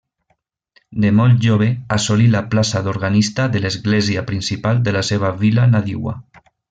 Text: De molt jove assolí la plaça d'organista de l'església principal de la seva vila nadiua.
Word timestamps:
De 1.03 1.09
molt 1.17 1.43
jove 1.47 1.67
assolí 1.97 2.25
la 2.35 2.41
plaça 2.53 2.81
d'organista 2.87 3.45
de 3.57 3.61
l'església 3.67 4.25
principal 4.31 4.81
de 4.89 4.95
la 4.97 5.05
seva 5.11 5.31
vila 5.45 5.69
nadiua. 5.77 6.17